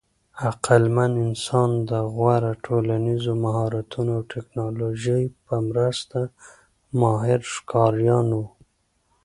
عقلمن 0.49 1.11
انسان 1.27 1.69
د 1.89 1.91
غوره 2.15 2.53
ټولنیزو 2.65 3.31
مهارتونو 3.45 4.11
او 4.17 4.21
ټېکنالوژۍ 4.31 5.23
په 5.45 5.55
مرسته 5.69 6.19
ماهر 7.01 7.39
ښکاریان 7.53 8.27
وو. 8.37 8.45